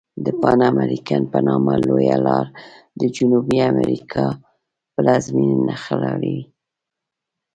د 0.25 0.27
پان 0.41 0.59
امریکن 0.71 1.21
په 1.33 1.39
نامه 1.47 1.73
لویه 1.87 2.17
لار 2.27 2.47
د 2.99 3.01
جنوبي 3.15 3.59
امریکا 3.71 4.25
پلازمیني 4.93 5.57
نښلولي. 5.67 6.39